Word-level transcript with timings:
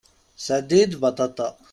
Sɛeddi-yi-d 0.45 0.93
baṭaṭa. 1.01 1.49